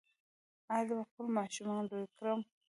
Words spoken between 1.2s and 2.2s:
ماشومان لوی